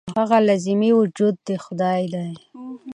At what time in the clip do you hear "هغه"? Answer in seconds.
0.21-0.37